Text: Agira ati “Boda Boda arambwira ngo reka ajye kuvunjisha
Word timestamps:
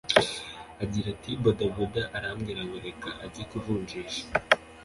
Agira 0.83 1.07
ati 1.15 1.31
“Boda 1.41 1.65
Boda 1.75 2.03
arambwira 2.17 2.61
ngo 2.67 2.77
reka 2.85 3.09
ajye 3.25 3.43
kuvunjisha 3.51 4.23